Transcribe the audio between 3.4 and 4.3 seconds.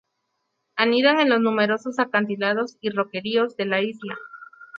de la isla.